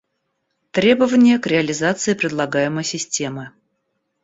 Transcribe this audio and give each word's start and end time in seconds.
Требования 0.71 1.37
к 1.37 1.45
реализации 1.45 2.15
предлагаемой 2.15 2.83
системы 2.83 3.51